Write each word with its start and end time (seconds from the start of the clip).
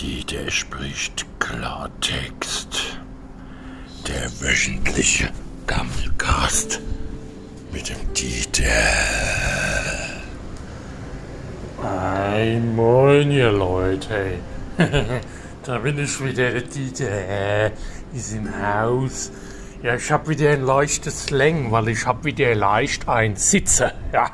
Dieter 0.00 0.50
spricht 0.50 1.26
Klartext. 1.38 2.98
Der 4.08 4.28
wöchentliche 4.40 5.30
Gammelcast 5.68 6.80
mit 7.72 7.88
dem 7.88 8.12
Dieter. 8.14 8.66
Hi, 11.80 12.58
moin 12.58 13.30
ihr 13.30 13.52
Leute. 13.52 14.38
da 15.64 15.78
bin 15.78 15.98
ich 15.98 16.22
wieder, 16.22 16.50
der 16.50 16.62
Dieter. 16.62 17.70
Ist 18.14 18.34
im 18.34 18.48
Haus. 18.62 19.30
Ja, 19.82 19.94
ich 19.94 20.10
hab 20.10 20.28
wieder 20.28 20.50
ein 20.50 20.62
leichtes 20.62 21.24
Slang, 21.24 21.70
weil 21.72 21.88
ich 21.88 22.06
hab 22.06 22.24
wieder 22.24 22.54
leicht 22.54 23.08
ein 23.08 23.36
Sitze. 23.36 23.92
Ja, 24.12 24.30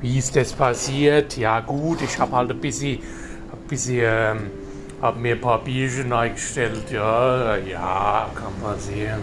wie 0.00 0.18
ist 0.18 0.36
das 0.36 0.52
passiert? 0.52 1.36
Ja 1.36 1.60
gut, 1.60 2.02
ich 2.02 2.18
hab 2.18 2.32
halt 2.32 2.50
ein 2.50 2.60
bisschen, 2.60 2.98
ein 3.52 3.68
bisschen, 3.68 4.02
ähm, 4.02 4.50
hab 5.02 5.18
mir 5.18 5.34
ein 5.34 5.40
paar 5.40 5.62
Bierchen 5.62 6.12
eingestellt. 6.12 6.90
Ja, 6.90 7.56
ja, 7.56 8.30
kann 8.34 8.54
passieren. 8.62 9.20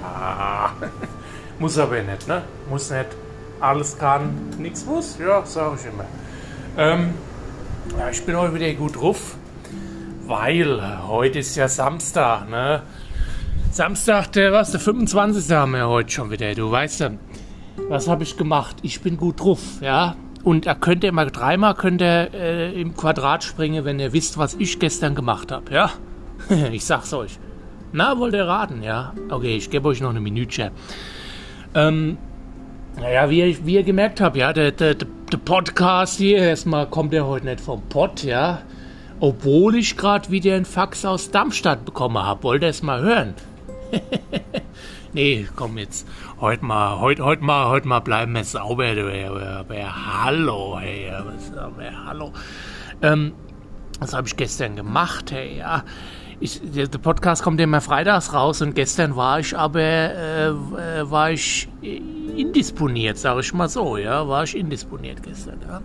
Ja, 0.00 0.72
muss 1.58 1.78
aber 1.78 2.02
nicht, 2.02 2.26
ne? 2.26 2.42
Muss 2.70 2.90
nicht. 2.90 3.08
Alles 3.60 3.98
kann, 3.98 4.50
nichts 4.58 4.84
muss. 4.84 5.16
Ja, 5.18 5.44
sag 5.44 5.78
ich 5.78 5.86
immer. 5.86 6.06
Ähm, 6.76 7.14
ja, 7.98 8.10
ich 8.10 8.24
bin 8.24 8.36
heute 8.36 8.54
wieder 8.54 8.72
gut 8.74 8.96
drauf, 8.96 9.36
weil 10.26 11.06
heute 11.06 11.38
ist 11.40 11.56
ja 11.56 11.68
Samstag, 11.68 12.48
ne? 12.48 12.82
Samstag, 13.70 14.32
der 14.32 14.52
was, 14.52 14.70
der 14.70 14.80
25. 14.80 15.50
haben 15.54 15.72
wir 15.72 15.88
heute 15.88 16.10
schon 16.10 16.30
wieder, 16.30 16.54
du 16.54 16.70
weißt 16.70 17.00
ja. 17.00 17.10
Was 17.88 18.06
habe 18.08 18.22
ich 18.22 18.36
gemacht? 18.36 18.76
Ich 18.82 19.00
bin 19.00 19.16
gut 19.16 19.40
drauf, 19.40 19.60
ja? 19.80 20.14
Und 20.44 20.66
er 20.66 20.74
könnte 20.76 21.06
immer 21.08 21.26
dreimal 21.26 21.74
könnt 21.74 22.00
ihr, 22.00 22.32
äh, 22.32 22.80
im 22.80 22.94
Quadrat 22.96 23.42
springen, 23.42 23.84
wenn 23.84 23.98
ihr 23.98 24.12
wisst, 24.12 24.38
was 24.38 24.54
ich 24.54 24.78
gestern 24.78 25.14
gemacht 25.14 25.50
habe, 25.50 25.72
ja? 25.72 25.90
ich 26.72 26.84
sag's 26.84 27.12
euch. 27.12 27.38
Na, 27.92 28.18
wollt 28.18 28.34
ihr 28.34 28.46
raten, 28.46 28.82
ja? 28.82 29.12
Okay, 29.30 29.56
ich 29.56 29.70
gebe 29.70 29.88
euch 29.88 30.00
noch 30.00 30.10
eine 30.10 30.20
Minütchen. 30.20 30.70
Ähm, 31.74 32.16
naja, 33.00 33.28
wie, 33.30 33.40
ihr- 33.40 33.66
wie 33.66 33.74
ihr 33.74 33.82
gemerkt 33.82 34.20
habt, 34.20 34.36
ja, 34.36 34.52
der, 34.52 34.70
der, 34.72 34.94
der 34.94 35.36
Podcast 35.44 36.16
hier, 36.18 36.38
erstmal 36.38 36.86
kommt 36.88 37.12
der 37.12 37.26
heute 37.26 37.46
nicht 37.46 37.60
vom 37.60 37.82
Pott, 37.88 38.22
ja. 38.22 38.60
Obwohl 39.24 39.76
ich 39.76 39.96
gerade 39.96 40.30
wieder 40.30 40.54
einen 40.54 40.66
Fax 40.66 41.02
aus 41.06 41.30
Darmstadt 41.30 41.86
bekommen 41.86 42.22
habe. 42.22 42.42
Wollt 42.42 42.62
ihr 42.62 42.68
es 42.68 42.82
mal 42.82 43.00
hören? 43.00 43.32
nee, 45.14 45.48
komm 45.56 45.78
jetzt. 45.78 46.06
Heute 46.42 46.62
mal, 46.62 47.00
heute, 47.00 47.24
heute 47.24 47.42
mal, 47.42 47.70
heute 47.70 47.88
mal 47.88 48.00
bleiben 48.00 48.34
wir 48.34 48.44
sauber. 48.44 48.84
Aber, 48.84 50.22
hallo, 50.22 50.78
hey, 50.78 51.10
aber 51.10 52.06
hallo. 52.06 52.32
Ähm, 53.00 53.32
was 53.98 54.12
habe 54.12 54.28
ich 54.28 54.36
gestern 54.36 54.76
gemacht, 54.76 55.32
hey, 55.32 55.56
ja. 55.56 55.84
Ich, 56.38 56.60
der, 56.62 56.88
der 56.88 56.98
Podcast 56.98 57.42
kommt 57.42 57.58
immer 57.62 57.80
freitags 57.80 58.34
raus 58.34 58.60
und 58.60 58.74
gestern 58.74 59.16
war 59.16 59.40
ich 59.40 59.56
aber, 59.56 59.80
äh, 59.80 60.48
äh, 60.48 61.10
war 61.10 61.30
ich 61.30 61.66
indisponiert, 62.36 63.18
sage 63.18 63.40
ich 63.40 63.52
mal 63.52 63.68
so, 63.68 63.96
ja, 63.96 64.28
war 64.28 64.44
ich 64.44 64.56
indisponiert 64.56 65.22
gestern, 65.22 65.60
ja. 65.66 65.80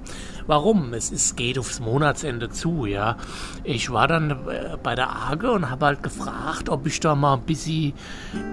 Warum? 0.47 0.93
Es 0.93 1.11
ist, 1.11 1.37
geht 1.37 1.59
aufs 1.59 1.79
Monatsende 1.79 2.49
zu, 2.49 2.85
ja. 2.85 3.17
Ich 3.63 3.91
war 3.91 4.07
dann 4.07 4.31
äh, 4.31 4.77
bei 4.81 4.95
der 4.95 5.09
AGE 5.09 5.51
und 5.51 5.69
habe 5.69 5.85
halt 5.85 6.03
gefragt, 6.03 6.69
ob 6.69 6.87
ich 6.87 6.99
da 6.99 7.13
mal 7.13 7.35
ein 7.35 7.41
bisschen, 7.41 7.93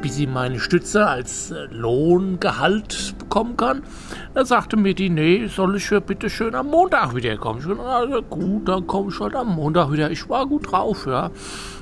bisschen 0.02 0.32
meine 0.32 0.60
Stütze 0.60 1.06
als 1.06 1.50
äh, 1.50 1.64
Lohngehalt 1.70 3.14
bekommen 3.18 3.56
kann. 3.56 3.82
Da 4.34 4.44
sagte 4.44 4.76
mir 4.76 4.94
die, 4.94 5.08
nee, 5.08 5.46
soll 5.46 5.76
ich 5.76 5.88
ja 5.90 6.00
bitte 6.00 6.28
schön 6.28 6.54
am 6.54 6.66
Montag 6.66 7.14
wiederkommen. 7.14 7.60
Ich 7.60 7.66
dachte, 7.66 7.82
also 7.82 8.22
gut, 8.22 8.68
dann 8.68 8.86
komme 8.86 9.10
ich 9.10 9.18
halt 9.18 9.34
am 9.34 9.54
Montag 9.54 9.90
wieder. 9.90 10.10
Ich 10.10 10.28
war 10.28 10.46
gut 10.46 10.70
drauf, 10.70 11.06
ja. 11.06 11.30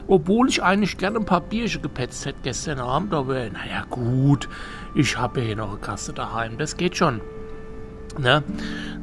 Obwohl 0.07 0.49
ich 0.49 0.63
eigentlich 0.63 0.99
gerne 0.99 1.19
ein 1.19 1.25
paar 1.25 1.41
Bierchen 1.41 1.81
gepetzt 1.81 2.27
hätte 2.27 2.39
gestern 2.43 2.79
Abend, 2.79 3.15
aber 3.15 3.35
naja, 3.51 3.85
gut, 3.89 4.49
ich 4.95 5.17
habe 5.17 5.41
ja 5.41 5.47
hier 5.47 5.57
noch 5.57 5.71
eine 5.71 5.79
Kasse 5.79 6.04
daheim, 6.13 6.59
das 6.59 6.77
geht 6.77 6.97
schon. 6.97 7.21
Ne? 8.19 8.43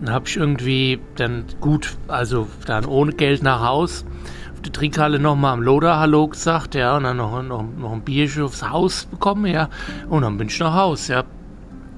Dann 0.01 0.13
habe 0.13 0.27
ich 0.27 0.37
irgendwie 0.37 0.99
dann 1.15 1.45
gut, 1.59 1.95
also 2.07 2.47
dann 2.65 2.85
ohne 2.85 3.13
Geld 3.13 3.43
nach 3.43 3.61
Haus, 3.61 4.05
auf 4.53 4.61
der 4.61 4.71
Trinkhalle 4.71 5.19
nochmal 5.19 5.53
am 5.53 5.61
Loder 5.61 5.99
Hallo 5.99 6.27
gesagt, 6.27 6.75
ja, 6.75 6.95
und 6.95 7.03
dann 7.03 7.17
noch, 7.17 7.41
noch, 7.43 7.63
noch 7.63 7.91
ein 7.91 8.01
Bierchen 8.01 8.43
aufs 8.43 8.67
Haus 8.67 9.05
bekommen, 9.05 9.47
ja, 9.47 9.69
und 10.09 10.21
dann 10.21 10.37
bin 10.37 10.47
ich 10.47 10.59
nach 10.59 10.73
Haus, 10.73 11.07
ja. 11.07 11.23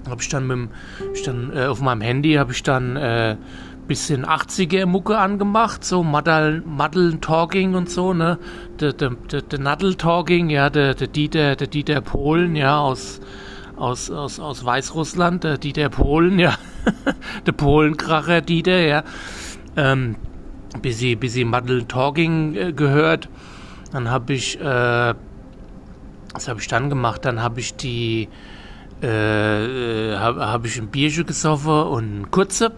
Habe 0.09 0.21
ich 0.21 0.27
dann 0.27 0.47
mit 0.47 0.57
dem, 0.57 0.69
ich 1.13 1.23
dann 1.23 1.51
äh, 1.55 1.65
auf 1.67 1.79
meinem 1.79 2.01
Handy 2.01 2.33
habe 2.33 2.51
ich 2.51 2.61
dann 2.61 2.97
äh, 2.97 3.37
bisschen 3.87 4.25
80er 4.25 4.85
Mucke 4.85 5.17
angemacht, 5.17 5.83
so 5.83 6.03
Maddel, 6.03 6.63
Maddel 6.65 7.19
Talking 7.19 7.75
und 7.75 7.89
so, 7.89 8.13
ne? 8.13 8.37
Der 8.79 8.93
de, 8.93 9.11
de, 9.31 9.41
de 9.41 9.59
Naddel 9.59 9.95
Talking, 9.95 10.49
ja, 10.49 10.69
der 10.69 10.93
de 10.93 11.07
Dieter, 11.07 11.55
der 11.55 11.67
Dieter 11.67 12.01
Polen, 12.01 12.55
ja, 12.55 12.79
aus 12.79 13.19
aus, 13.75 14.09
aus, 14.11 14.39
aus 14.39 14.63
Weißrussland, 14.63 15.43
der 15.43 15.57
Dieter 15.57 15.89
Polen, 15.89 16.39
ja. 16.39 16.55
der 17.45 17.51
Polenkracher 17.51 18.41
Dieter, 18.41 18.79
ja. 18.79 19.03
Ähm, 19.75 20.15
bisschen, 20.81 21.19
bisschen 21.19 21.49
Maddel 21.49 21.85
Talking 21.85 22.55
äh, 22.55 22.73
gehört. 22.73 23.29
Dann 23.91 24.09
habe 24.09 24.33
ich, 24.33 24.59
äh, 24.59 25.13
was 26.33 26.47
habe 26.47 26.59
ich 26.59 26.67
dann 26.67 26.89
gemacht? 26.89 27.25
Dann 27.25 27.41
habe 27.41 27.59
ich 27.59 27.75
die, 27.75 28.27
äh, 29.01 30.15
habe 30.17 30.51
hab 30.51 30.65
ich 30.65 30.79
ein 30.79 30.87
Bierchen 30.87 31.25
gesoffen 31.25 31.83
und 31.83 32.21
ein 32.21 32.31
Kurze. 32.31 32.71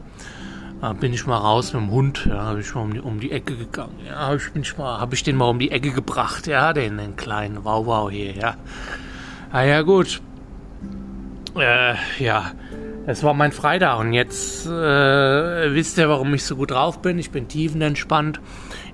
Da 0.81 0.93
bin 0.93 1.13
ich 1.13 1.25
mal 1.25 1.37
raus 1.37 1.73
mit 1.73 1.81
dem 1.81 1.89
Hund, 1.89 2.27
ja, 2.29 2.43
habe 2.43 2.59
ich 2.59 2.75
mal 2.75 2.81
um 2.81 2.93
die, 2.93 2.99
um 2.99 3.19
die 3.19 3.31
Ecke 3.31 3.55
gegangen. 3.55 3.95
Ja, 4.05 4.27
hab 4.27 4.35
ich, 4.35 4.55
ich 4.55 4.77
habe 4.77 5.15
ich 5.15 5.23
den 5.23 5.37
mal 5.37 5.49
um 5.49 5.57
die 5.57 5.71
Ecke 5.71 5.91
gebracht, 5.91 6.47
ja, 6.47 6.73
den, 6.73 6.97
den 6.97 7.15
kleinen 7.15 7.63
Wauwau 7.63 8.09
hier, 8.09 8.33
ja. 8.33 8.55
Ah 9.51 9.63
ja, 9.63 9.81
gut. 9.81 10.21
Äh, 11.57 11.95
ja, 12.19 12.51
es 13.07 13.23
war 13.23 13.33
mein 13.33 13.51
Freitag 13.51 13.99
und 13.99 14.13
jetzt 14.13 14.65
äh, 14.65 15.73
wisst 15.73 15.97
ihr, 15.97 16.09
warum 16.09 16.33
ich 16.33 16.43
so 16.43 16.55
gut 16.55 16.71
drauf 16.71 17.01
bin. 17.01 17.17
Ich 17.17 17.31
bin 17.31 17.47
tiefenentspannt. 17.47 18.41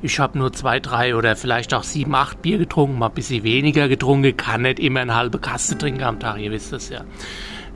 Ich 0.01 0.19
habe 0.19 0.37
nur 0.37 0.53
zwei, 0.53 0.79
drei 0.79 1.15
oder 1.15 1.35
vielleicht 1.35 1.73
auch 1.73 1.83
sieben, 1.83 2.13
acht 2.13 2.41
Bier 2.41 2.57
getrunken, 2.57 2.99
mal 2.99 3.07
ein 3.07 3.13
bisschen 3.13 3.43
weniger 3.43 3.87
getrunken. 3.87 4.35
Kann 4.37 4.61
nicht 4.63 4.79
immer 4.79 4.99
eine 4.99 5.15
halbe 5.15 5.39
Kaste 5.39 5.77
trinken 5.77 6.03
am 6.03 6.19
Tag, 6.19 6.39
ihr 6.39 6.51
wisst 6.51 6.73
es 6.73 6.89
ja. 6.89 7.01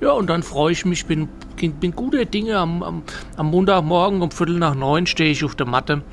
Ja, 0.02 0.12
und 0.12 0.30
dann 0.30 0.44
freue 0.44 0.74
ich 0.74 0.86
mich, 0.86 1.06
bin, 1.06 1.30
bin 1.56 1.92
guter 1.94 2.26
Dinge. 2.26 2.58
Am, 2.58 2.84
am, 2.84 3.04
am 3.38 3.48
Montagmorgen 3.48 4.22
um 4.22 4.30
Viertel 4.30 4.60
nach 4.60 4.76
neun 4.76 5.08
stehe 5.08 5.32
ich 5.32 5.44
auf 5.44 5.56
der 5.56 5.68
Matte 5.68 6.04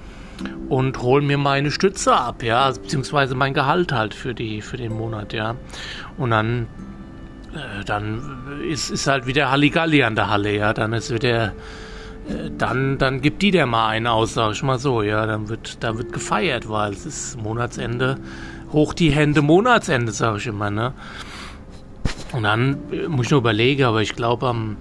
und 0.68 1.02
hol 1.02 1.20
mir 1.20 1.36
meine 1.36 1.70
Stütze 1.70 2.14
ab, 2.14 2.42
ja, 2.42 2.70
beziehungsweise 2.70 3.34
mein 3.34 3.54
Gehalt 3.54 3.92
halt 3.92 4.14
für, 4.14 4.34
die, 4.34 4.62
für 4.62 4.76
den 4.76 4.92
Monat, 4.92 5.32
ja. 5.32 5.56
Und 6.16 6.30
dann 6.30 6.68
dann 7.84 8.62
ist, 8.68 8.90
ist 8.90 9.06
halt 9.06 9.26
wieder 9.26 9.50
Halligalli 9.50 10.02
an 10.02 10.14
der 10.14 10.28
Halle, 10.30 10.56
ja. 10.56 10.72
Dann 10.72 10.92
ist 10.92 11.12
wieder, 11.12 11.46
äh, 11.46 11.52
dann, 12.56 12.98
dann 12.98 13.20
gibt 13.20 13.42
die 13.42 13.50
der 13.50 13.66
mal 13.66 13.88
einen 13.88 14.06
aus, 14.06 14.34
sag 14.34 14.52
ich 14.52 14.62
mal 14.62 14.78
so, 14.78 15.02
ja. 15.02 15.26
Dann 15.26 15.48
wird, 15.48 15.82
da 15.82 15.98
wird 15.98 16.12
gefeiert, 16.12 16.68
weil 16.68 16.92
es 16.92 17.06
ist 17.06 17.42
Monatsende, 17.42 18.16
hoch 18.72 18.94
die 18.94 19.10
Hände 19.10 19.42
Monatsende, 19.42 20.12
sag 20.12 20.38
ich 20.38 20.46
immer, 20.46 20.70
ne. 20.70 20.94
Und 22.32 22.44
dann 22.44 22.78
äh, 22.90 23.08
muss 23.08 23.26
ich 23.26 23.30
nur 23.30 23.40
überlegen, 23.40 23.84
aber 23.84 24.00
ich 24.02 24.14
glaube 24.14 24.46
am, 24.46 24.76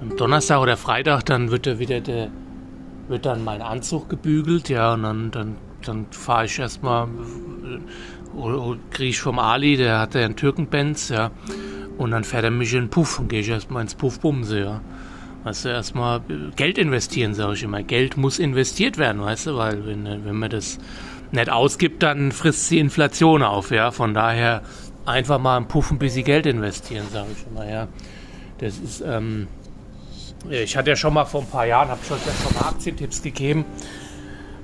am 0.00 0.16
Donnerstag 0.16 0.60
oder 0.60 0.76
Freitag, 0.76 1.24
dann 1.24 1.50
wird 1.50 1.66
er 1.66 1.78
wieder 1.78 2.00
der, 2.00 2.28
wird 3.08 3.26
dann 3.26 3.42
mein 3.42 3.62
Anzug 3.62 4.08
gebügelt, 4.08 4.68
ja, 4.68 4.94
und 4.94 5.02
dann, 5.02 5.30
dann, 5.30 5.56
dann 5.84 6.06
fahre 6.10 6.44
ich 6.44 6.58
erstmal, 6.58 7.08
kriege 8.90 9.10
ich 9.10 9.20
vom 9.20 9.38
Ali, 9.38 9.76
der 9.76 9.98
hat 9.98 10.14
ja 10.14 10.24
einen 10.24 10.36
Türkenbenz, 10.36 11.08
ja, 11.08 11.30
und 12.00 12.12
dann 12.12 12.24
fährt 12.24 12.44
er 12.44 12.50
mich 12.50 12.72
in 12.72 12.84
den 12.84 12.88
Puff 12.88 13.18
und 13.18 13.28
gehe 13.28 13.40
ich 13.40 13.48
erstmal 13.50 13.82
ins 13.82 13.94
Puffbumse, 13.94 14.60
ja. 14.60 14.80
Weißt 15.44 15.66
du, 15.66 15.68
erstmal 15.68 16.22
Geld 16.56 16.78
investieren, 16.78 17.34
sage 17.34 17.54
ich 17.54 17.62
immer. 17.62 17.82
Geld 17.82 18.16
muss 18.16 18.38
investiert 18.38 18.96
werden, 18.96 19.20
weißt 19.20 19.48
du, 19.48 19.56
weil 19.56 19.86
wenn, 19.86 20.04
wenn 20.24 20.36
man 20.36 20.48
das 20.48 20.78
nicht 21.30 21.50
ausgibt, 21.50 22.02
dann 22.02 22.32
frisst 22.32 22.70
die 22.70 22.78
Inflation 22.78 23.42
auf, 23.42 23.70
ja. 23.70 23.90
Von 23.90 24.14
daher 24.14 24.62
einfach 25.04 25.38
mal 25.38 25.58
im 25.58 25.68
Puff 25.68 25.90
ein 25.90 25.98
bisschen 25.98 26.24
Geld 26.24 26.46
investieren, 26.46 27.04
sage 27.12 27.28
ich 27.36 27.46
immer, 27.46 27.70
ja. 27.70 27.86
Das 28.58 28.78
ist, 28.78 29.02
ähm, 29.06 29.46
ich 30.48 30.78
hatte 30.78 30.90
ja 30.90 30.96
schon 30.96 31.12
mal 31.12 31.26
vor 31.26 31.42
ein 31.42 31.48
paar 31.48 31.66
Jahren, 31.66 31.90
habe 31.90 32.00
ich 32.02 32.10
euch 32.10 32.26
ja 32.26 32.32
schon 32.32 32.54
mal 32.54 32.66
Aktientipps 32.66 33.20
gegeben, 33.20 33.66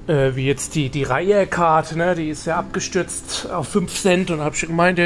äh, 0.06 0.34
wie 0.36 0.46
jetzt 0.46 0.74
die, 0.74 0.88
die 0.88 1.02
Reihe-Card, 1.02 1.96
ne, 1.96 2.14
die 2.14 2.28
ist 2.30 2.46
ja 2.46 2.56
abgestürzt 2.56 3.48
auf 3.52 3.68
5 3.68 3.92
Cent 3.94 4.30
und 4.30 4.40
habe 4.40 4.54
ich 4.54 4.62
gemeint, 4.66 4.98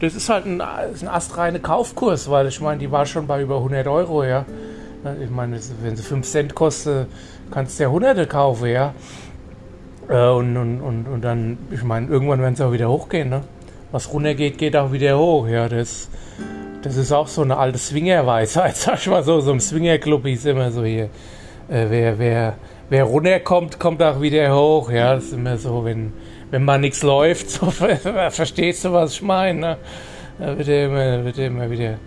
das- 0.00 0.14
ist 0.14 0.28
halt 0.28 0.46
ein, 0.46 0.62
ist 0.92 1.02
ein 1.02 1.08
astreine 1.08 1.60
Kaufkurs, 1.60 2.30
weil 2.30 2.48
ich 2.48 2.60
meine, 2.60 2.78
die 2.78 2.90
war 2.90 3.06
schon 3.06 3.26
bei 3.26 3.40
über 3.42 3.56
100 3.58 3.86
Euro, 3.86 4.24
ja. 4.24 4.44
Ich 5.22 5.30
meine, 5.30 5.58
wenn 5.82 5.96
sie 5.96 6.02
5 6.02 6.26
Cent 6.26 6.54
kostet, 6.54 7.06
kannst 7.50 7.78
du 7.78 7.84
ja 7.84 7.90
Hunderte 7.90 8.26
kaufen, 8.26 8.66
ja. 8.68 8.94
Äh, 10.08 10.28
und, 10.28 10.56
und, 10.56 10.80
und, 10.80 11.06
und 11.06 11.22
dann, 11.22 11.58
ich 11.70 11.82
meine, 11.84 12.08
irgendwann 12.08 12.40
werden 12.40 12.56
sie 12.56 12.64
auch 12.66 12.72
wieder 12.72 12.88
hochgehen, 12.88 13.28
ne? 13.28 13.42
Was 13.92 14.12
runtergeht, 14.12 14.58
geht 14.58 14.76
auch 14.76 14.92
wieder 14.92 15.18
hoch, 15.18 15.46
ja, 15.48 15.68
das, 15.68 16.08
das 16.82 16.96
ist 16.96 17.10
auch 17.12 17.28
so 17.28 17.42
eine 17.42 17.56
alte 17.56 17.78
Swingerweisheit, 17.78 18.76
sag 18.76 18.98
ich 18.98 19.06
mal 19.06 19.22
so, 19.22 19.40
so 19.40 19.52
im 19.52 19.60
Swingerclub 19.60 20.26
hieß 20.26 20.46
immer 20.46 20.70
so 20.72 20.84
hier, 20.84 21.04
äh, 21.68 21.86
wer, 21.88 22.18
wer, 22.18 22.54
wer 22.90 23.04
runterkommt, 23.04 23.78
kommt 23.78 24.02
auch 24.02 24.20
wieder 24.20 24.54
hoch, 24.54 24.90
ja, 24.90 25.14
das 25.14 25.24
ist 25.24 25.32
immer 25.34 25.56
so, 25.58 25.84
wenn, 25.84 26.12
wenn 26.50 26.64
mal 26.64 26.78
nichts 26.78 27.02
läuft, 27.02 27.50
so, 27.50 27.70
verstehst 27.70 28.84
du, 28.84 28.92
was 28.92 29.14
ich 29.14 29.22
meine, 29.22 29.60
ne? 29.60 29.76
Da 30.38 30.56
wird 30.56 30.68
immer, 30.68 31.24
wird 31.24 31.38
immer 31.38 31.68
wieder, 31.68 31.98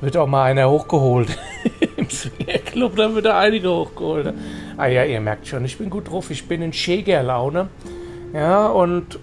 wird 0.00 0.16
auch 0.16 0.28
mal 0.28 0.44
einer 0.44 0.70
hochgeholt. 0.70 1.36
Im 1.96 2.08
Swingerclub, 2.08 2.94
da 2.94 3.12
wird 3.14 3.24
da 3.24 3.38
einige 3.38 3.68
hochgeholt. 3.68 4.32
Ah 4.76 4.86
ja, 4.86 5.04
ihr 5.04 5.20
merkt 5.20 5.48
schon, 5.48 5.64
ich 5.64 5.76
bin 5.76 5.90
gut 5.90 6.08
drauf, 6.08 6.30
ich 6.30 6.46
bin 6.46 6.62
in 6.62 6.72
Schägerlaune. 6.72 7.68
Ja, 8.32 8.66
und 8.68 9.18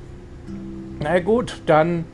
na 1.00 1.19
gut, 1.19 1.62
dann, 1.65 2.06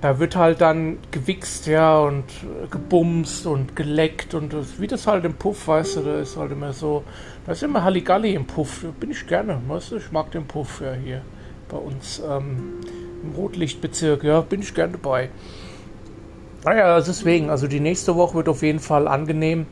da 0.00 0.18
wird 0.18 0.36
halt 0.36 0.60
dann 0.60 0.98
gewichst, 1.10 1.66
ja, 1.66 1.98
und 1.98 2.24
gebumst 2.70 3.46
und 3.46 3.76
geleckt 3.76 4.34
und 4.34 4.52
das, 4.52 4.80
wie 4.80 4.86
das 4.86 5.06
halt 5.06 5.24
im 5.24 5.34
Puff, 5.34 5.68
weißt 5.68 5.96
du, 5.96 6.00
da 6.00 6.20
ist 6.20 6.36
halt 6.36 6.52
immer 6.52 6.72
so, 6.72 7.04
da 7.46 7.52
ist 7.52 7.62
immer 7.62 7.84
Halligalli 7.84 8.34
im 8.34 8.46
Puff, 8.46 8.86
bin 8.98 9.10
ich 9.10 9.26
gerne, 9.26 9.60
weißt 9.68 9.92
du, 9.92 9.96
ich 9.96 10.10
mag 10.10 10.30
den 10.30 10.46
Puff 10.46 10.80
ja 10.80 10.92
hier 10.92 11.22
bei 11.68 11.76
uns 11.76 12.22
ähm, 12.26 12.80
im 13.22 13.34
Rotlichtbezirk, 13.34 14.24
ja, 14.24 14.40
bin 14.40 14.60
ich 14.60 14.74
gerne 14.74 14.92
dabei. 14.92 15.28
Naja, 16.64 16.96
ah 16.96 17.00
deswegen, 17.00 17.48
also 17.48 17.66
die 17.66 17.80
nächste 17.80 18.16
Woche 18.16 18.34
wird 18.34 18.48
auf 18.48 18.62
jeden 18.62 18.80
Fall 18.80 19.08
angenehm 19.08 19.66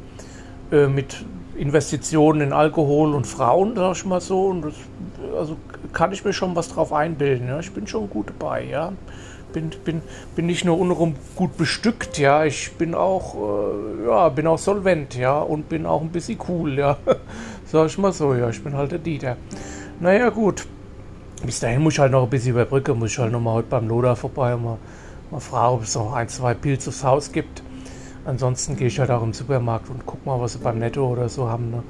äh, 0.73 0.87
mit 0.87 1.25
Investitionen 1.55 2.41
in 2.41 2.53
Alkohol 2.53 3.15
und 3.15 3.27
Frauen, 3.27 3.75
sag 3.77 3.97
ich 3.97 4.07
mal 4.07 4.21
so. 4.21 4.47
Und 4.47 4.63
das, 4.63 4.75
also 5.37 5.57
kann 5.93 6.13
ich 6.13 6.25
mir 6.25 6.33
schon 6.33 6.57
was 6.57 6.69
drauf 6.69 6.93
einbilden. 6.93 7.49
Ja. 7.49 7.59
Ich 7.59 7.73
bin 7.73 7.87
schon 7.87 8.09
gut 8.09 8.29
dabei, 8.29 8.65
ja. 8.65 8.93
Bin, 9.53 9.71
bin, 9.85 10.03
bin 10.37 10.47
nicht 10.47 10.65
nur 10.65 10.79
unrum 10.79 11.15
gut 11.35 11.57
bestückt, 11.57 12.19
ja, 12.19 12.45
ich 12.45 12.73
bin 12.73 12.95
auch, 12.95 13.35
äh, 13.35 14.07
ja, 14.07 14.29
bin 14.29 14.47
auch 14.47 14.59
solvent, 14.59 15.17
ja, 15.17 15.39
und 15.39 15.69
bin 15.69 15.87
auch 15.87 16.03
ein 16.03 16.11
bisschen 16.11 16.39
cool, 16.49 16.79
ja. 16.79 16.99
Sag 17.65 17.87
ich 17.87 17.97
mal 17.97 18.13
so, 18.13 18.35
ja, 18.35 18.51
ich 18.51 18.63
bin 18.63 18.77
halt 18.77 18.93
der 18.93 18.99
Dieter. 18.99 19.37
Naja, 20.01 20.29
gut. 20.29 20.67
Bis 21.45 21.61
dahin 21.61 21.83
muss 21.83 21.95
ich 21.95 21.99
halt 22.01 22.13
noch 22.13 22.25
ein 22.25 22.31
bisschen 22.31 22.51
überbrücken, 22.51 22.99
muss 22.99 23.13
ich 23.13 23.19
halt 23.19 23.33
nochmal 23.33 23.55
heute 23.55 23.69
beim 23.69 23.89
Loda 23.89 24.15
vorbei 24.17 24.55
und 24.55 24.65
mal, 24.65 24.79
mal 25.31 25.41
fragen, 25.41 25.77
ob 25.77 25.83
es 25.85 25.95
noch 25.95 26.13
ein, 26.13 26.29
zwei 26.29 26.55
Pilze 26.55 26.91
aufs 26.91 27.05
Haus 27.05 27.33
gibt. 27.33 27.63
Ansonsten 28.25 28.77
gehe 28.77 28.89
ich 28.89 28.99
halt 28.99 29.11
auch 29.11 29.23
im 29.23 29.33
Supermarkt 29.33 29.89
und 29.89 30.05
guck 30.05 30.27
mal, 30.27 30.39
was 30.41 30.53
sie 30.53 30.59
beim 30.59 30.79
Netto 30.79 31.07
oder 31.09 31.29
so 31.29 31.49
haben. 31.49 31.71
Ne? 31.71 31.83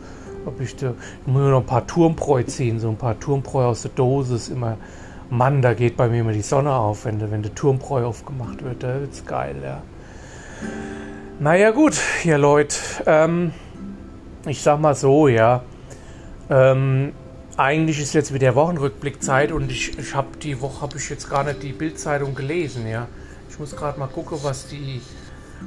Ob 0.47 0.61
ich, 0.61 0.77
da, 0.77 0.91
ich 0.91 1.27
muss 1.27 1.43
mir 1.43 1.51
noch 1.51 1.61
ein 1.61 1.67
paar 1.67 1.87
Turmbräu 1.87 2.43
ziehen, 2.45 2.79
so 2.79 2.89
ein 2.91 2.97
paar 2.97 3.19
Turmbräu 3.19 3.65
aus 3.65 3.83
der 3.83 3.91
Dose 3.91 4.37
ist 4.37 4.49
immer. 4.49 4.77
Mann, 5.31 5.61
da 5.61 5.75
geht 5.75 5.97
bei 5.97 6.09
mir 6.09 6.21
immer 6.21 6.33
die 6.33 6.43
Sonne 6.43 6.73
auf, 6.73 7.05
wenn, 7.05 7.19
der, 7.19 7.31
wenn 7.31 7.43
der 7.43 7.55
Turmbräu 7.55 8.07
aufgemacht 8.07 8.65
wird. 8.65 8.83
Da 8.83 9.01
wird's 9.01 9.25
geil, 9.27 9.57
ja. 9.63 9.83
Naja, 11.39 11.71
gut, 11.71 11.99
ihr 12.25 12.39
Leute. 12.39 12.77
Ähm, 13.07 13.53
ich 14.47 14.63
sag 14.63 14.81
mal 14.81 14.95
so, 14.95 15.29
ja. 15.29 15.63
Ähm, 16.49 17.13
eigentlich 17.57 18.01
ist 18.01 18.15
jetzt 18.15 18.33
wieder 18.33 18.55
Wochenrückblickzeit 18.55 19.53
und 19.53 19.71
ich, 19.71 19.99
ich 19.99 20.15
habe 20.15 20.29
die 20.43 20.61
Woche 20.61 20.81
habe 20.81 20.97
ich 20.97 21.11
jetzt 21.11 21.29
gar 21.29 21.45
nicht 21.45 21.63
die 21.63 21.73
Bildzeitung 21.73 22.35
gelesen, 22.35 22.87
ja. 22.89 23.07
Ich 23.51 23.59
muss 23.59 23.77
gerade 23.77 23.99
mal 23.99 24.07
gucken, 24.07 24.39
was 24.43 24.69
die 24.69 25.03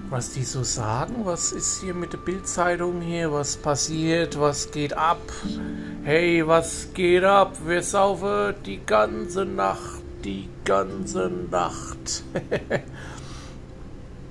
was 0.09 0.33
die 0.33 0.43
so 0.43 0.63
sagen. 0.63 1.25
Was 1.25 1.51
ist 1.51 1.81
hier 1.81 1.93
mit 1.93 2.13
der 2.13 2.17
Bildzeitung 2.17 3.01
hier? 3.01 3.31
Was 3.31 3.57
passiert? 3.57 4.39
Was 4.39 4.71
geht 4.71 4.93
ab? 4.93 5.21
Hey, 6.03 6.45
was 6.45 6.89
geht 6.93 7.23
ab? 7.23 7.57
Wir 7.65 7.83
saufen 7.83 8.55
die 8.65 8.81
ganze 8.85 9.45
Nacht, 9.45 10.01
die 10.23 10.49
ganze 10.65 11.29
Nacht. 11.29 12.23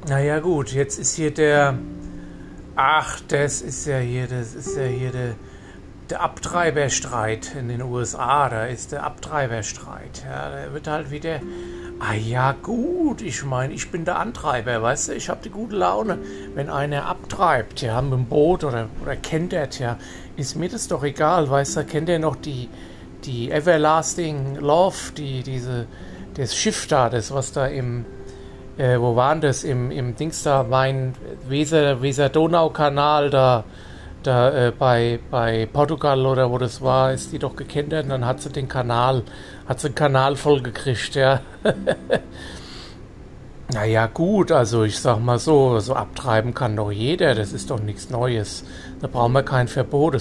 naja 0.08 0.40
gut, 0.40 0.72
jetzt 0.72 0.98
ist 0.98 1.16
hier 1.16 1.32
der... 1.32 1.78
Ach, 2.76 3.20
das 3.28 3.60
ist 3.60 3.86
ja 3.86 3.98
hier, 3.98 4.26
das 4.26 4.54
ist 4.54 4.76
ja 4.76 4.84
hier 4.84 5.10
der, 5.10 5.34
der 6.10 6.22
Abtreiberstreit 6.22 7.54
in 7.58 7.68
den 7.68 7.82
USA. 7.82 8.48
Da 8.48 8.66
ist 8.66 8.92
der 8.92 9.04
Abtreiberstreit. 9.04 10.24
Ja, 10.24 10.50
da 10.50 10.74
wird 10.74 10.86
halt 10.86 11.10
wieder 11.10 11.40
Ah 12.02 12.14
ja, 12.14 12.52
gut. 12.52 13.20
Ich 13.20 13.44
meine, 13.44 13.74
ich 13.74 13.90
bin 13.90 14.06
der 14.06 14.18
Antreiber, 14.18 14.80
weißt 14.80 15.08
du? 15.08 15.12
Ich 15.12 15.28
habe 15.28 15.40
die 15.44 15.50
gute 15.50 15.76
Laune. 15.76 16.18
Wenn 16.54 16.70
einer 16.70 17.04
abtreibt, 17.04 17.82
ja, 17.82 18.00
mit 18.00 18.14
dem 18.14 18.24
Boot 18.24 18.64
oder, 18.64 18.88
oder 19.02 19.16
kentert, 19.16 19.78
ja, 19.78 19.98
ist 20.34 20.56
mir 20.56 20.70
das 20.70 20.88
doch 20.88 21.04
egal, 21.04 21.50
weißt 21.50 21.76
du? 21.76 21.84
Kennt 21.84 22.08
ihr 22.08 22.18
noch 22.18 22.36
die, 22.36 22.70
die 23.24 23.50
Everlasting 23.50 24.56
Love, 24.56 25.12
die, 25.14 25.42
diese, 25.42 25.86
das 26.34 26.56
Schiff 26.56 26.86
da, 26.86 27.10
das, 27.10 27.34
was 27.34 27.52
da 27.52 27.66
im, 27.66 28.06
äh, 28.78 28.98
wo 28.98 29.14
waren 29.14 29.42
das? 29.42 29.62
Im, 29.62 29.90
im 29.90 30.16
Dings 30.16 30.42
da, 30.42 30.62
mein 30.62 31.14
Weser, 31.48 32.00
Weser-Donau-Kanal 32.00 33.28
da, 33.28 33.64
da 34.22 34.68
äh, 34.68 34.72
bei, 34.76 35.18
bei 35.30 35.66
Portugal 35.72 36.26
oder 36.26 36.50
wo 36.50 36.58
das 36.58 36.82
war, 36.82 37.12
ist 37.12 37.32
die 37.32 37.38
doch 37.38 37.56
gekentert 37.56 38.04
und 38.04 38.10
dann 38.10 38.26
hat 38.26 38.40
sie 38.40 38.50
den 38.50 38.68
Kanal, 38.68 39.22
hat 39.66 39.80
sie 39.80 39.88
den 39.88 39.94
Kanal 39.94 40.36
vollgekriegt, 40.36 41.14
ja. 41.14 41.40
naja, 43.72 44.06
gut, 44.06 44.52
also 44.52 44.84
ich 44.84 44.98
sag 44.98 45.20
mal 45.20 45.38
so, 45.38 45.78
so 45.80 45.94
abtreiben 45.94 46.54
kann 46.54 46.76
doch 46.76 46.90
jeder, 46.90 47.34
das 47.34 47.52
ist 47.52 47.70
doch 47.70 47.80
nichts 47.80 48.10
Neues. 48.10 48.64
Da 49.00 49.06
brauchen 49.06 49.32
wir 49.32 49.42
kein 49.42 49.68
Verbot. 49.68 50.14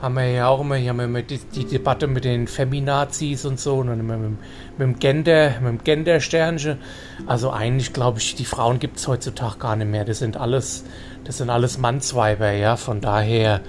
Haben 0.00 0.14
wir 0.14 0.30
ja 0.30 0.48
auch 0.48 0.60
immer, 0.60 0.76
hier 0.76 0.90
haben 0.90 1.12
wir 1.12 1.22
die, 1.22 1.38
die 1.38 1.64
Debatte 1.64 2.06
mit 2.06 2.24
den 2.24 2.46
Feminazis 2.46 3.44
und 3.44 3.58
so 3.58 3.78
und 3.78 3.88
immer 3.88 4.16
mit, 4.16 4.38
mit 4.78 4.80
dem 4.80 4.98
Gender, 4.98 5.54
mit 5.60 5.68
dem 5.68 5.84
Gender-Sternchen. 5.84 6.78
Also 7.26 7.50
eigentlich 7.50 7.92
glaube 7.92 8.18
ich, 8.18 8.36
die 8.36 8.44
Frauen 8.44 8.78
gibt 8.78 8.98
es 8.98 9.08
heutzutage 9.08 9.58
gar 9.58 9.74
nicht 9.76 9.90
mehr. 9.90 10.04
Das 10.04 10.20
sind 10.20 10.36
alles, 10.36 10.84
das 11.24 11.38
sind 11.38 11.50
alles 11.50 11.78
Mannsweiber, 11.78 12.52
ja. 12.52 12.76
Von 12.76 13.00
daher, 13.00 13.60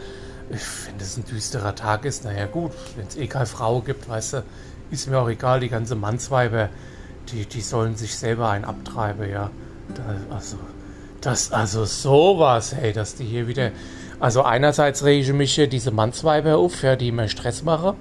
wenn 0.50 0.98
das 1.00 1.18
ein 1.18 1.26
düsterer 1.26 1.74
Tag 1.74 2.06
ist, 2.06 2.26
naja 2.26 2.46
gut, 2.46 2.74
wenn 2.96 3.08
es 3.08 3.18
eh 3.18 3.28
keine 3.28 3.48
Frau 3.48 3.82
gibt, 3.82 4.08
weißt 4.08 4.34
du, 4.34 4.44
ist 4.92 5.10
mir 5.10 5.18
auch 5.18 5.30
egal, 5.30 5.60
die 5.60 5.70
ganze 5.70 5.96
Mannsweiber, 5.96 6.70
die, 7.32 7.46
die 7.46 7.62
sollen 7.62 7.96
sich 7.96 8.16
selber 8.16 8.50
ein 8.50 8.66
abtreiben, 8.66 9.30
ja. 9.30 9.50
Da, 9.96 10.36
also, 10.36 10.58
das, 11.22 11.52
also 11.52 11.86
sowas, 11.86 12.76
hey, 12.76 12.94
dass 12.94 13.16
die 13.16 13.26
hier 13.26 13.48
wieder 13.48 13.72
also 14.20 14.44
einerseits 14.44 15.04
rege 15.04 15.22
ich 15.22 15.34
mich 15.34 15.70
diese 15.72 15.92
Mannsweiber 15.92 16.58
auf, 16.58 16.84
ja, 16.84 16.96
die 16.96 17.10
immer 17.10 17.28
Stress 17.28 17.64
machen. 17.64 17.96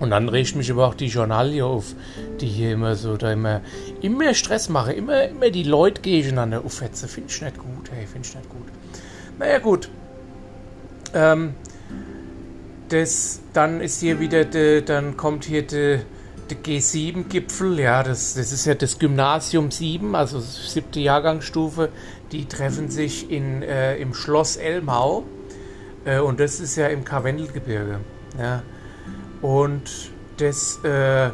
Und 0.00 0.10
dann 0.10 0.28
rege 0.28 0.42
ich 0.42 0.54
mich 0.54 0.70
aber 0.70 0.86
auch 0.86 0.94
die 0.94 1.06
Journalie 1.06 1.64
auf, 1.64 1.94
die 2.40 2.46
hier 2.46 2.72
immer 2.72 2.94
so, 2.94 3.16
da 3.16 3.32
immer, 3.32 3.62
immer 4.00 4.32
Stress 4.32 4.68
machen, 4.68 4.94
immer, 4.94 5.24
immer 5.24 5.50
die 5.50 5.64
Leute 5.64 6.02
gegeneinander 6.02 6.64
aufhetzen. 6.64 7.08
Finde 7.08 7.30
ich 7.32 7.42
nicht 7.42 7.58
gut, 7.58 7.90
hey, 7.90 8.06
finde 8.06 8.28
ich 8.28 8.34
nicht 8.34 8.48
gut. 8.48 8.66
Naja, 9.38 9.58
gut. 9.58 9.88
Ähm, 11.14 11.54
das, 12.88 13.40
dann 13.52 13.80
ist 13.80 14.00
hier 14.00 14.20
wieder, 14.20 14.44
de, 14.44 14.82
dann 14.82 15.16
kommt 15.16 15.44
hier 15.44 15.62
der 15.62 16.00
G7-Gipfel, 16.48 17.80
ja, 17.80 18.02
das, 18.02 18.34
das 18.34 18.52
ist 18.52 18.66
ja 18.66 18.74
das 18.74 18.98
Gymnasium 18.98 19.70
7, 19.70 20.14
also 20.14 20.40
siebte 20.40 21.00
Jahrgangsstufe, 21.00 21.90
die 22.32 22.46
treffen 22.46 22.88
sich 22.88 23.30
in, 23.30 23.62
äh, 23.62 23.96
im 23.96 24.14
Schloss 24.14 24.56
Elmau 24.56 25.24
äh, 26.04 26.18
und 26.18 26.40
das 26.40 26.60
ist 26.60 26.76
ja 26.76 26.88
im 26.88 27.04
Karwendelgebirge. 27.04 28.00
Ja. 28.38 28.62
Und 29.42 30.10
das, 30.38 30.82
äh, 30.84 31.30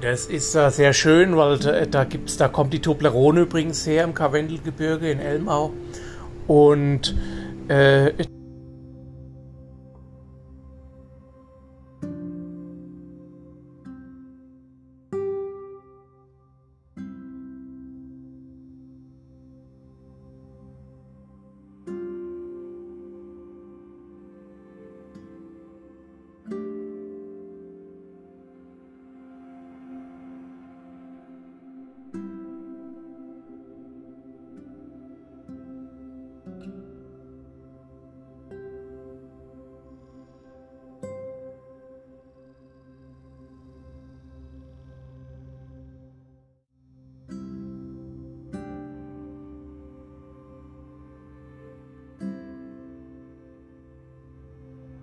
Das 0.00 0.26
ist 0.26 0.54
äh, 0.54 0.70
sehr 0.70 0.94
schön, 0.94 1.36
weil 1.36 1.58
da, 1.58 1.84
da, 1.84 2.04
gibt's, 2.04 2.38
da 2.38 2.48
kommt 2.48 2.72
die 2.72 2.80
Toblerone 2.80 3.42
übrigens 3.42 3.86
her 3.86 4.04
im 4.04 4.14
Karwendelgebirge 4.14 5.10
in 5.10 5.20
Elmau. 5.20 5.72
Und 6.46 7.14
äh, 7.68 8.12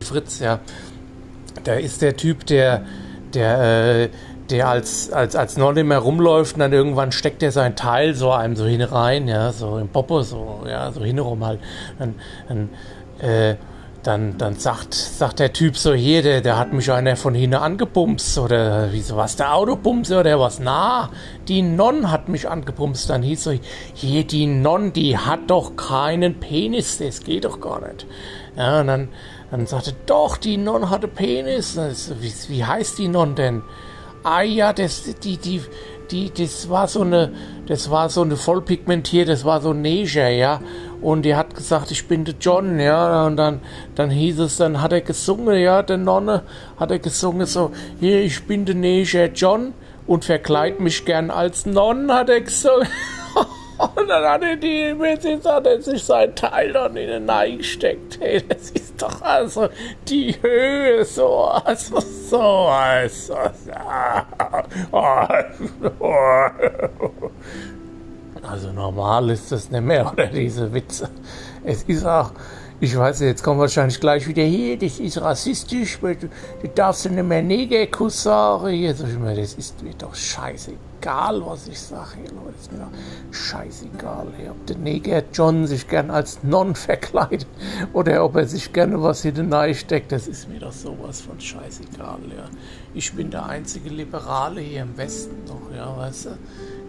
Fritz, 0.07 0.39
ja. 0.39 0.59
Da 1.63 1.73
ist 1.73 2.01
der 2.01 2.15
Typ, 2.15 2.45
der, 2.45 2.83
der, 3.33 4.03
äh, 4.03 4.09
der 4.49 4.69
als, 4.69 5.11
als, 5.11 5.35
als 5.35 5.57
mehr 5.57 5.99
rumläuft 5.99 6.55
und 6.55 6.59
dann 6.59 6.73
irgendwann 6.73 7.11
steckt 7.11 7.43
er 7.43 7.51
sein 7.51 7.75
Teil 7.75 8.13
so 8.13 8.31
einem 8.31 8.55
so 8.55 8.65
hinein, 8.65 9.27
ja, 9.27 9.51
so 9.51 9.77
im 9.77 9.89
Popo, 9.89 10.21
so, 10.21 10.63
ja, 10.67 10.91
so 10.91 11.03
hinrum 11.03 11.45
halt. 11.45 11.59
Dann, 11.99 12.15
dann, 12.47 12.69
äh, 13.19 13.55
dann, 14.07 14.37
dann 14.37 14.55
sagt, 14.55 14.93
sagt 14.93 15.39
der 15.39 15.51
Typ 15.51 15.77
so, 15.77 15.93
hier, 15.93 16.21
der, 16.21 16.39
der 16.39 16.57
hat 16.57 16.71
mich 16.71 16.89
einer 16.89 17.17
von 17.17 17.33
hinten 17.33 17.57
angepumpt 17.57 18.37
oder 18.37 18.87
wieso 18.93 19.17
was, 19.17 19.35
der 19.35 19.53
Autopumse 19.53 20.19
oder 20.19 20.39
was? 20.39 20.59
Na, 20.59 21.09
die 21.49 21.61
Non 21.61 22.09
hat 22.09 22.29
mich 22.29 22.47
angepumpt. 22.47 23.09
Dann 23.09 23.21
hieß 23.21 23.43
so, 23.43 23.53
hier, 23.93 24.23
die 24.23 24.47
Non, 24.47 24.93
die 24.93 25.17
hat 25.17 25.41
doch 25.47 25.75
keinen 25.75 26.39
Penis, 26.39 26.99
das 26.99 27.21
geht 27.21 27.43
doch 27.43 27.59
gar 27.59 27.81
nicht. 27.81 28.05
Ja, 28.55 28.79
und 28.79 28.87
dann, 28.87 29.09
dann 29.51 29.65
sagte, 29.65 29.93
doch, 30.05 30.37
die 30.37 30.57
Non 30.57 30.89
hatte 30.89 31.07
Penis. 31.07 31.77
Wie, 32.19 32.33
wie 32.49 32.65
heißt 32.65 32.97
die 32.97 33.07
Non 33.07 33.35
denn? 33.35 33.61
Ah 34.23 34.41
ja, 34.41 34.73
das, 34.73 35.03
die, 35.23 35.37
die, 35.37 35.61
die, 36.11 36.33
das 36.33 36.69
war 36.69 36.87
so 36.87 37.01
eine, 37.01 37.31
das 37.67 37.89
war 37.89 38.09
so 38.09 38.21
eine 38.21 38.35
vollpigmentierte, 38.35 39.31
das 39.31 39.45
war 39.45 39.61
so 39.61 39.71
ein 39.71 39.81
Neger, 39.81 40.27
ja. 40.29 40.59
Und 41.01 41.23
die 41.23 41.35
hat 41.35 41.55
gesagt, 41.55 41.91
ich 41.91 42.07
bin 42.07 42.25
der 42.25 42.35
John, 42.39 42.79
ja. 42.79 43.25
Und 43.25 43.37
dann, 43.37 43.61
dann 43.95 44.09
hieß 44.09 44.39
es, 44.39 44.57
dann 44.57 44.81
hat 44.81 44.91
er 44.91 45.01
gesungen, 45.01 45.57
ja, 45.57 45.81
der 45.81 45.97
Nonne 45.97 46.43
hat 46.77 46.91
er 46.91 46.99
gesungen 46.99 47.45
so, 47.45 47.71
hier, 47.99 48.21
ich 48.21 48.45
bin 48.45 48.65
der 48.65 48.75
Neger 48.75 49.27
John 49.27 49.73
und 50.07 50.25
verkleid 50.25 50.79
mich 50.79 51.05
gern 51.05 51.31
als 51.31 51.65
Non, 51.65 52.11
hat 52.11 52.29
er 52.29 52.41
gesungen. 52.41 52.87
Und 53.95 54.07
dann 54.07 54.23
hat 54.23 54.43
er 54.43 54.55
die, 54.55 54.95
jetzt 55.23 55.45
hat 55.45 55.83
sich 55.83 56.03
sein 56.03 56.33
Teil 56.35 56.73
dann 56.73 56.97
in 56.97 57.07
den 57.07 57.25
Nein 57.25 57.59
gesteckt. 57.59 58.19
Hey, 58.19 58.43
das 58.47 58.71
ist 58.71 59.01
doch 59.01 59.21
also 59.21 59.69
die 60.07 60.35
Höhe 60.41 61.05
so, 61.05 61.45
also 61.45 61.99
so, 61.99 62.41
also. 62.41 63.35
Also 68.43 68.71
normal 68.71 69.31
ist 69.31 69.51
das 69.51 69.69
nicht 69.69 69.83
mehr, 69.83 70.11
oder 70.11 70.27
diese 70.27 70.73
Witze. 70.73 71.09
Es 71.65 71.83
ist 71.83 72.05
auch, 72.05 72.31
ich 72.79 72.97
weiß 72.97 73.19
jetzt 73.21 73.43
kommt 73.43 73.59
wahrscheinlich 73.59 73.99
gleich 73.99 74.27
wieder 74.27 74.43
hier, 74.43 74.77
das 74.77 74.99
ist 74.99 75.19
rassistisch, 75.19 75.99
du, 75.99 76.15
du 76.15 76.67
darfst 76.73 77.09
nicht 77.09 77.23
mehr 77.23 77.41
Negerkuss 77.41 78.23
sagen. 78.23 78.69
Hier 78.69 78.93
das 78.93 79.01
ist 79.01 79.83
mir 79.83 79.93
doch 79.97 80.15
scheißegal, 80.15 80.79
was 81.05 81.67
ich 81.67 81.79
sage. 81.79 82.19
Leute, 82.23 82.57
ist 82.59 82.71
mir 82.71 82.79
doch 82.79 83.33
scheißegal. 83.33 84.27
Hier, 84.37 84.51
ob 84.51 84.65
der 84.65 84.77
Neger 84.77 85.23
John 85.33 85.67
sich 85.67 85.87
gern 85.87 86.11
als 86.11 86.43
Non 86.43 86.75
verkleidet 86.75 87.47
oder 87.93 88.23
ob 88.23 88.35
er 88.35 88.47
sich 88.47 88.73
gerne 88.73 89.01
was 89.01 89.21
hinein 89.21 89.73
steckt, 89.75 90.11
das 90.11 90.27
ist 90.27 90.49
mir 90.49 90.59
doch 90.59 90.71
sowas 90.71 91.21
von 91.21 91.39
scheißegal. 91.39 92.19
Ja. 92.35 92.49
Ich 92.93 93.13
bin 93.13 93.31
der 93.31 93.45
einzige 93.45 93.89
Liberale 93.89 94.61
hier 94.61 94.81
im 94.81 94.97
Westen 94.97 95.45
noch, 95.45 95.75
ja, 95.75 95.95
weißt 95.97 96.25
du. 96.25 96.29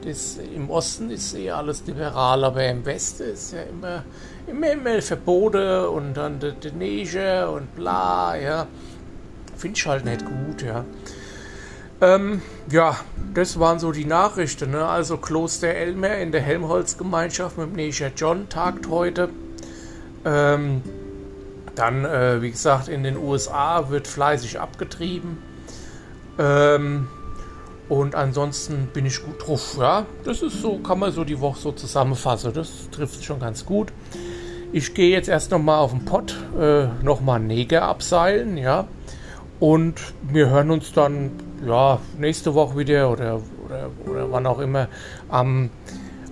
Das, 0.04 0.38
Im 0.54 0.70
Osten 0.70 1.10
ist 1.10 1.34
eher 1.34 1.56
alles 1.56 1.84
liberal, 1.86 2.44
aber 2.44 2.64
im 2.64 2.86
Westen 2.86 3.24
ist 3.24 3.52
ja 3.52 3.62
immer, 3.62 4.04
immer, 4.46 4.70
immer 4.70 5.02
Verbote 5.02 5.90
und 5.90 6.14
dann 6.14 6.38
der, 6.38 6.52
der 6.52 6.72
Neger 6.72 7.52
und 7.52 7.74
bla, 7.74 8.36
ja. 8.36 8.66
Finde 9.56 9.76
ich 9.76 9.86
halt 9.86 10.04
nicht 10.04 10.24
gut, 10.24 10.62
ja. 10.62 10.84
Ähm, 12.00 12.42
ja, 12.70 12.96
das 13.34 13.58
waren 13.58 13.78
so 13.78 13.90
die 13.92 14.04
Nachrichten. 14.04 14.70
Ne? 14.70 14.86
Also 14.86 15.16
Kloster 15.16 15.68
Elmer 15.68 16.16
in 16.18 16.32
der 16.32 16.40
Helmholtz-Gemeinschaft 16.40 17.58
mit 17.58 17.74
Neger 17.74 18.12
John 18.14 18.48
tagt 18.48 18.88
heute. 18.88 19.30
Ähm, 20.24 20.82
dann, 21.74 22.04
äh, 22.04 22.42
wie 22.42 22.50
gesagt, 22.50 22.88
in 22.88 23.02
den 23.02 23.16
USA 23.16 23.90
wird 23.90 24.06
fleißig 24.06 24.60
abgetrieben. 24.60 25.38
Ähm, 26.38 27.08
und 27.88 28.14
ansonsten 28.14 28.88
bin 28.92 29.06
ich 29.06 29.24
gut 29.24 29.46
drauf. 29.46 29.76
Ja, 29.78 30.06
das 30.24 30.42
ist 30.42 30.60
so, 30.60 30.78
kann 30.78 30.98
man 30.98 31.10
so 31.12 31.24
die 31.24 31.40
Woche 31.40 31.58
so 31.58 31.72
zusammenfassen. 31.72 32.52
Das 32.52 32.90
trifft 32.90 33.24
schon 33.24 33.40
ganz 33.40 33.64
gut. 33.64 33.92
Ich 34.72 34.92
gehe 34.92 35.10
jetzt 35.10 35.28
erst 35.28 35.50
nochmal 35.50 35.78
auf 35.78 35.92
den 35.92 36.04
Pott, 36.04 36.36
äh, 36.60 36.86
nochmal 37.02 37.40
Neger 37.40 37.82
abseilen, 37.82 38.58
ja. 38.58 38.86
Und 39.60 39.94
wir 40.22 40.50
hören 40.50 40.70
uns 40.70 40.92
dann, 40.92 41.30
ja, 41.66 42.00
nächste 42.18 42.54
Woche 42.54 42.76
wieder 42.76 43.10
oder, 43.10 43.40
oder, 43.66 43.90
oder 44.06 44.32
wann 44.32 44.46
auch 44.46 44.58
immer. 44.58 44.88
Am, 45.28 45.70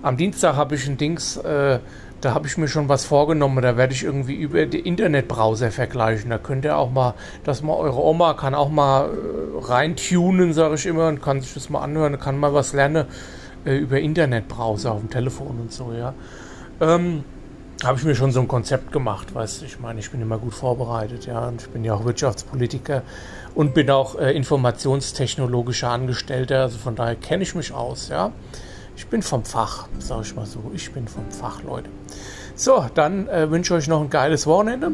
am 0.01 0.17
Dienstag 0.17 0.55
habe 0.55 0.75
ich 0.75 0.87
ein 0.87 0.97
Dings, 0.97 1.37
äh, 1.37 1.79
da 2.21 2.33
habe 2.33 2.47
ich 2.47 2.57
mir 2.57 2.67
schon 2.67 2.89
was 2.89 3.05
vorgenommen. 3.05 3.61
Da 3.61 3.77
werde 3.77 3.93
ich 3.93 4.03
irgendwie 4.03 4.35
über 4.35 4.65
den 4.65 4.83
Internetbrowser 4.83 5.71
vergleichen. 5.71 6.29
Da 6.29 6.37
könnt 6.37 6.65
ihr 6.65 6.77
auch 6.77 6.91
mal, 6.91 7.13
dass 7.43 7.61
mal 7.61 7.73
eure 7.73 8.01
Oma 8.03 8.33
kann 8.33 8.55
auch 8.55 8.69
mal 8.69 9.09
äh, 9.09 9.65
reintunen, 9.65 10.53
sage 10.53 10.75
ich 10.75 10.85
immer, 10.85 11.07
und 11.07 11.21
kann 11.21 11.41
sich 11.41 11.53
das 11.53 11.69
mal 11.69 11.81
anhören, 11.81 12.19
kann 12.19 12.37
mal 12.37 12.53
was 12.53 12.73
lernen 12.73 13.05
äh, 13.65 13.77
über 13.77 13.99
Internetbrowser 13.99 14.93
auf 14.93 15.01
dem 15.01 15.09
Telefon 15.09 15.59
und 15.61 15.71
so, 15.71 15.93
ja. 15.93 16.13
Ähm, 16.79 17.23
habe 17.83 17.97
ich 17.97 18.05
mir 18.05 18.15
schon 18.15 18.31
so 18.31 18.39
ein 18.39 18.47
Konzept 18.47 18.91
gemacht, 18.91 19.35
weißt 19.35 19.63
ich 19.63 19.79
meine, 19.79 19.99
ich 19.99 20.09
bin 20.09 20.21
immer 20.21 20.37
gut 20.37 20.53
vorbereitet, 20.53 21.25
ja, 21.25 21.47
und 21.47 21.61
ich 21.61 21.69
bin 21.69 21.83
ja 21.83 21.93
auch 21.93 22.05
Wirtschaftspolitiker 22.05 23.03
und 23.53 23.73
bin 23.73 23.89
auch 23.91 24.15
äh, 24.15 24.31
informationstechnologischer 24.35 25.89
Angestellter, 25.89 26.61
also 26.61 26.77
von 26.77 26.95
daher 26.95 27.15
kenne 27.15 27.43
ich 27.43 27.53
mich 27.55 27.71
aus, 27.71 28.09
ja. 28.09 28.31
Ich 28.97 29.05
bin 29.05 29.21
vom 29.21 29.45
Fach, 29.45 29.87
sag 29.99 30.23
ich 30.23 30.35
mal 30.35 30.47
so. 30.47 30.71
Ich 30.73 30.91
bin 30.91 31.07
vom 31.07 31.29
Fach, 31.29 31.61
Leute. 31.61 31.87
So, 32.55 32.83
dann 32.95 33.27
äh, 33.27 33.51
wünsche 33.51 33.75
ich 33.75 33.83
euch 33.83 33.87
noch 33.87 34.01
ein 34.01 34.09
geiles 34.09 34.47
Wochenende. 34.47 34.93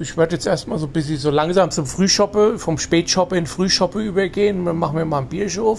Ich 0.00 0.16
werde 0.16 0.34
jetzt 0.34 0.48
erstmal 0.48 0.80
so 0.80 0.86
ein 0.86 0.92
bisschen 0.92 1.16
so 1.16 1.30
langsam 1.30 1.70
zum 1.70 1.86
Frühshoppe, 1.86 2.58
vom 2.58 2.76
Spätshoppe 2.76 3.36
in 3.36 3.46
Frühshoppe 3.46 4.00
übergehen. 4.00 4.64
Dann 4.64 4.78
machen 4.78 4.96
wir 4.96 5.04
mal 5.04 5.18
ein 5.18 5.28
Bierchen. 5.28 5.76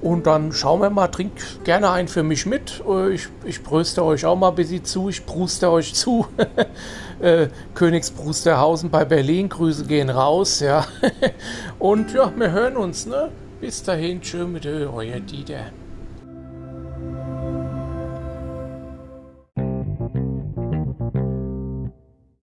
Und 0.00 0.26
dann 0.26 0.52
schauen 0.52 0.80
wir 0.82 0.90
mal, 0.90 1.08
trinkt 1.08 1.64
gerne 1.64 1.90
ein 1.90 2.08
für 2.08 2.22
mich 2.22 2.46
mit. 2.46 2.82
Äh, 2.88 3.12
ich, 3.12 3.28
ich 3.44 3.62
bröste 3.62 4.04
euch 4.04 4.24
auch 4.26 4.36
mal 4.36 4.50
ein 4.50 4.54
bisschen 4.54 4.84
zu. 4.84 5.08
Ich 5.08 5.24
bruste 5.24 5.70
euch 5.70 5.94
zu. 5.94 6.26
äh, 7.20 7.48
Königsbrusterhausen 7.74 8.90
bei 8.90 9.04
Berlin. 9.04 9.48
Grüße 9.48 9.86
gehen 9.86 10.10
raus, 10.10 10.60
ja. 10.60 10.86
Und 11.78 12.12
ja, 12.12 12.32
wir 12.36 12.52
hören 12.52 12.76
uns, 12.76 13.06
ne? 13.06 13.30
Bis 13.60 13.82
dahin, 13.82 14.20
tschö 14.20 14.46
mit 14.46 14.66
euer 14.66 15.20
Dieter. 15.20 15.70